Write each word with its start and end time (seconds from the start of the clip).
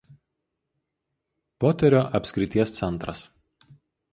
Poterio 1.65 2.01
apskrities 2.21 2.75
centras. 2.81 3.25